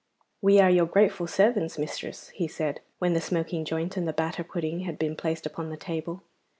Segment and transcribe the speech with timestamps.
[0.41, 4.43] 'We are your grateful servants, mistress,' said he, when the smoking joint and the batter
[4.43, 6.23] pudding had been placed upon the table.